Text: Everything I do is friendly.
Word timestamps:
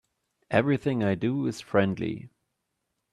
Everything 0.49 1.03
I 1.03 1.13
do 1.13 1.45
is 1.45 1.61
friendly. 1.61 2.31